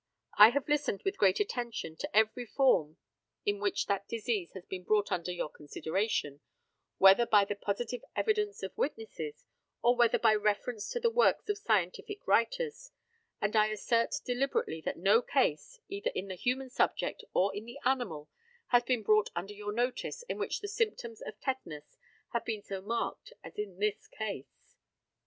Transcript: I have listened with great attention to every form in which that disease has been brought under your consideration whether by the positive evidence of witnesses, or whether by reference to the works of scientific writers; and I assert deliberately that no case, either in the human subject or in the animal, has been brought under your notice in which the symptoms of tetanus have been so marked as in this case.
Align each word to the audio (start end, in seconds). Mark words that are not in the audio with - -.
I 0.35 0.49
have 0.49 0.67
listened 0.67 1.03
with 1.03 1.19
great 1.19 1.39
attention 1.39 1.95
to 1.97 2.17
every 2.17 2.47
form 2.47 2.97
in 3.45 3.59
which 3.59 3.85
that 3.85 4.07
disease 4.09 4.51
has 4.53 4.65
been 4.65 4.83
brought 4.83 5.11
under 5.11 5.31
your 5.31 5.47
consideration 5.51 6.41
whether 6.97 7.27
by 7.27 7.45
the 7.45 7.53
positive 7.53 8.03
evidence 8.15 8.63
of 8.63 8.75
witnesses, 8.75 9.45
or 9.83 9.95
whether 9.95 10.17
by 10.17 10.33
reference 10.33 10.89
to 10.89 10.99
the 10.99 11.11
works 11.11 11.49
of 11.49 11.59
scientific 11.59 12.25
writers; 12.25 12.89
and 13.39 13.55
I 13.55 13.67
assert 13.67 14.15
deliberately 14.25 14.81
that 14.85 14.97
no 14.97 15.21
case, 15.21 15.79
either 15.87 16.09
in 16.15 16.29
the 16.29 16.33
human 16.35 16.71
subject 16.71 17.23
or 17.35 17.55
in 17.55 17.65
the 17.65 17.77
animal, 17.85 18.27
has 18.69 18.81
been 18.81 19.03
brought 19.03 19.29
under 19.35 19.53
your 19.53 19.71
notice 19.71 20.23
in 20.23 20.39
which 20.39 20.61
the 20.61 20.67
symptoms 20.67 21.21
of 21.21 21.39
tetanus 21.39 21.95
have 22.33 22.43
been 22.43 22.63
so 22.63 22.81
marked 22.81 23.33
as 23.43 23.55
in 23.59 23.77
this 23.77 24.07
case. 24.07 24.79